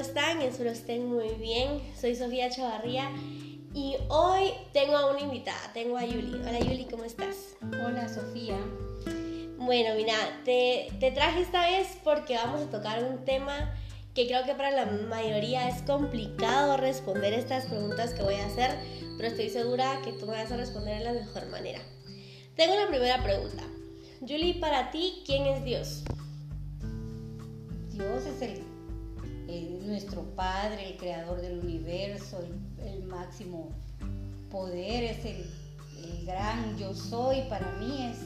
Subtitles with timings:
[0.00, 0.40] están?
[0.40, 1.82] Espero estén muy bien.
[1.94, 3.10] Soy Sofía Chavarría
[3.74, 6.36] y hoy tengo a una invitada, tengo a Yuli.
[6.36, 7.54] Hola Yuli, ¿cómo estás?
[7.62, 8.58] Hola Sofía.
[9.58, 10.14] Bueno, mira,
[10.44, 13.74] te, te traje esta vez porque vamos a tocar un tema
[14.14, 18.70] que creo que para la mayoría es complicado responder estas preguntas que voy a hacer,
[19.18, 21.80] pero estoy segura que tú me vas a responder de la mejor manera.
[22.56, 23.62] Tengo la primera pregunta.
[24.20, 26.04] Julie, para ti, ¿quién es Dios?
[27.90, 28.79] Dios es el,
[29.82, 32.42] nuestro Padre, el creador del universo,
[32.84, 33.70] el, máximo
[34.50, 35.46] poder, es el,
[36.04, 37.42] el gran yo soy.
[37.48, 38.18] Para mí es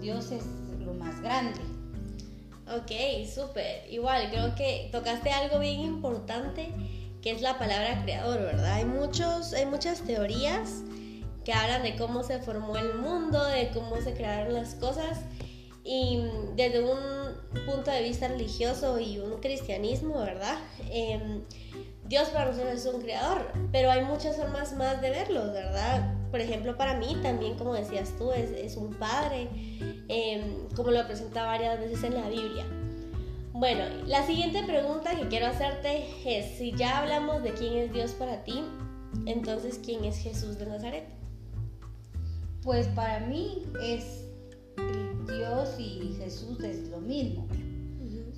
[0.00, 0.44] Dios es
[0.84, 1.60] lo más grande.
[2.68, 2.90] Ok,
[3.32, 3.86] súper.
[3.90, 6.70] Igual, creo que tocaste algo bien importante,
[7.22, 8.72] que es la palabra creador, ¿verdad?
[8.72, 10.82] Hay, muchos, hay muchas teorías
[11.44, 15.20] que hablan de cómo se formó el mundo, de cómo se crearon las cosas.
[15.84, 16.22] Y
[16.56, 17.21] desde un
[17.66, 20.58] punto de vista religioso y un cristianismo, ¿verdad?
[20.90, 21.42] Em,
[22.06, 26.14] Dios para nosotros es un creador, pero hay muchas formas más de verlo, ¿verdad?
[26.30, 29.48] Por ejemplo, para mí también, como decías tú, es, es un padre,
[30.08, 32.66] em, como lo presenta varias veces en la Biblia.
[33.52, 38.12] Bueno, la siguiente pregunta que quiero hacerte es, si ya hablamos de quién es Dios
[38.12, 38.64] para ti,
[39.26, 41.04] entonces, ¿quién es Jesús de Nazaret?
[42.62, 44.24] Pues para mí es
[45.26, 47.46] Dios y Jesús es lo mismo.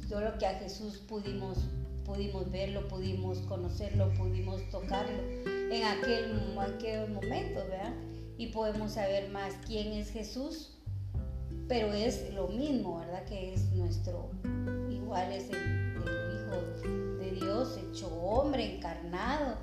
[0.08, 1.58] Solo que a Jesús pudimos,
[2.04, 5.18] pudimos verlo, pudimos conocerlo, pudimos tocarlo
[5.70, 7.94] en aquel, aquel momento, ¿verdad?
[8.36, 10.72] Y podemos saber más quién es Jesús,
[11.68, 13.24] pero es lo mismo, ¿verdad?
[13.24, 14.30] Que es nuestro,
[14.90, 15.84] igual es el,
[16.34, 19.56] Hijo de Dios hecho hombre, encarnado,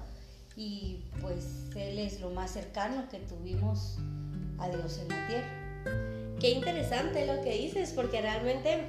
[0.56, 3.98] y pues Él es lo más cercano que tuvimos
[4.58, 6.11] a Dios en la tierra.
[6.42, 8.80] Qué interesante lo que dices, porque realmente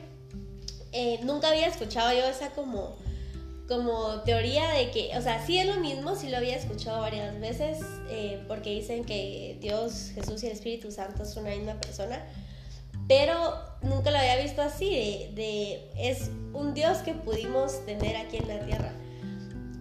[0.92, 2.96] eh, nunca había escuchado yo esa como,
[3.68, 7.38] como teoría de que, o sea, sí es lo mismo, sí lo había escuchado varias
[7.40, 12.24] veces, eh, porque dicen que Dios, Jesús y el Espíritu Santo son una misma persona,
[13.06, 13.36] pero
[13.82, 18.48] nunca lo había visto así, de, de es un Dios que pudimos tener aquí en
[18.48, 18.94] la tierra.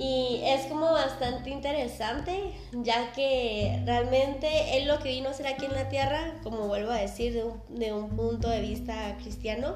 [0.01, 5.65] Y es como bastante interesante, ya que realmente Él lo que vino a hacer aquí
[5.65, 9.75] en la tierra, como vuelvo a decir, de un, de un punto de vista cristiano,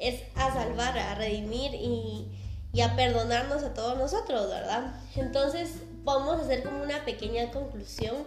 [0.00, 2.26] es a salvar, a redimir y,
[2.72, 5.00] y, a perdonarnos a todos nosotros, ¿verdad?
[5.14, 5.70] Entonces,
[6.02, 8.26] vamos a hacer como una pequeña conclusión.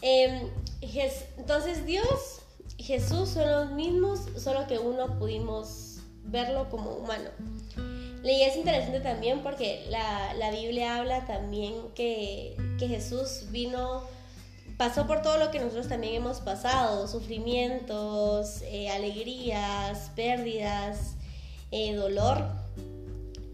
[0.00, 0.50] Eh,
[1.36, 2.40] entonces, Dios
[2.78, 7.30] Jesús son los mismos, solo que uno pudimos verlo como humano.
[8.28, 14.02] Y es interesante también porque la, la Biblia habla también que, que, Jesús vino,
[14.76, 21.14] pasó por todo lo que nosotros también hemos pasado, sufrimientos, eh, alegrías, pérdidas,
[21.70, 22.44] eh, dolor.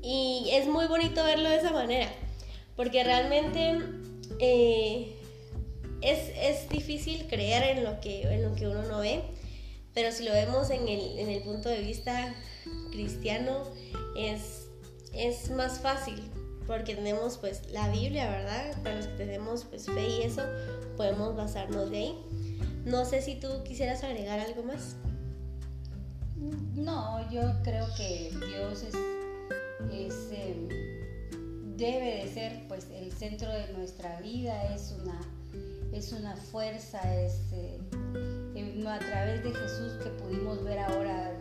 [0.02, 2.10] Y es muy bonito verlo de esa manera,
[2.74, 3.78] porque realmente
[4.38, 5.14] eh,
[6.00, 9.20] es, es, difícil creer en lo, que, en lo que uno no ve,
[9.92, 12.34] pero si lo vemos en el, en el punto de vista
[12.90, 13.64] cristiano,
[14.16, 14.61] es
[15.12, 16.22] es más fácil
[16.66, 18.76] porque tenemos pues la Biblia, ¿verdad?
[18.82, 20.42] Para los que tenemos pues fe y eso,
[20.96, 22.18] podemos basarnos de ahí.
[22.84, 24.96] No sé si tú quisieras agregar algo más.
[26.74, 28.94] No, yo creo que Dios es,
[30.32, 30.68] em,
[31.76, 35.20] debe de ser pues el centro de nuestra vida, es una,
[35.92, 37.78] es una fuerza, es eh,
[38.88, 41.32] a través de Jesús que pudimos ver ahora,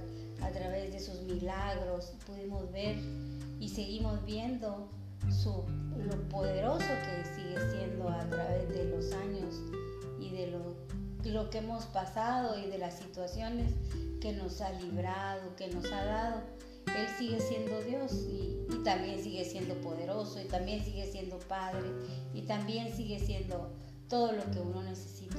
[0.42, 2.98] a través de sus milagros, pudimos ver
[3.62, 4.90] y seguimos viendo
[5.30, 5.64] su,
[5.96, 9.62] lo poderoso que sigue siendo a través de los años
[10.20, 10.76] y de lo,
[11.32, 13.72] lo que hemos pasado y de las situaciones
[14.20, 16.42] que nos ha librado, que nos ha dado.
[16.88, 21.88] Él sigue siendo Dios y, también sigue siendo poderoso y también sigue siendo Padre
[22.34, 23.72] y también sigue siendo
[24.10, 25.38] todo lo que uno necesita.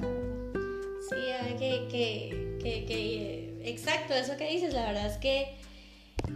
[1.09, 5.57] Sí, que, que, que, que, exacto, eso que dices, la verdad es que,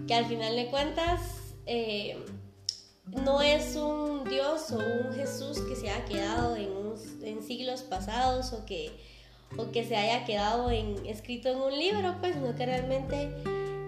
[0.06, 2.18] que al final de cuentas eh,
[3.06, 6.78] no es un Dios o un Jesús que se haya quedado en,
[7.44, 8.92] siglos pasados o que,
[9.58, 13.30] o que se haya quedado en, escrito en un libro, pues, sino que realmente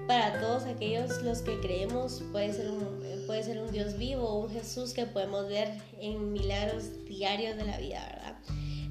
[0.08, 4.50] para todos aquellos los que creemos puede ser un, puede ser un Dios vivo, un
[4.50, 8.36] Jesús que podemos ver en milagros diarios de la vida, ¿verdad?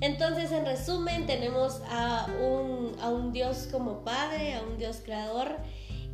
[0.00, 5.56] Entonces, en resumen, tenemos a un, a un Dios como Padre, a un Dios creador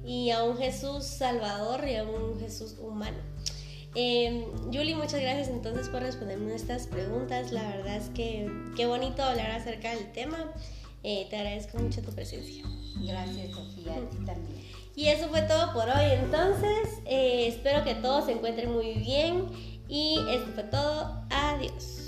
[0.04, 3.18] y a un Jesús salvador y a un Jesús humano.
[3.94, 7.52] Eh, Julie, muchas gracias entonces por responderme estas preguntas.
[7.52, 10.52] La verdad es que qué bonito hablar acerca del tema.
[11.02, 12.64] Eh, te agradezco mucho tu presencia.
[12.96, 14.64] Gracias, Sofía, a ti también.
[14.96, 16.12] Y eso fue todo por hoy.
[16.12, 19.46] Entonces, eh, espero que todos se encuentren muy bien.
[19.88, 21.24] Y esto fue todo.
[21.30, 22.03] Adiós.